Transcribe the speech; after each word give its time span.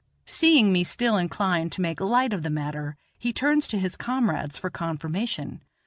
Seeing 0.25 0.73
me 0.73 0.83
still 0.83 1.15
inclined 1.15 1.71
to 1.73 1.81
make 1.81 2.01
light 2.01 2.33
of 2.33 2.41
the 2.41 2.49
matter, 2.49 2.97
he 3.19 3.31
turns 3.31 3.67
to 3.67 3.77
his 3.77 3.95
comrades 3.95 4.57
for 4.57 4.71
confirmation. 4.71 5.61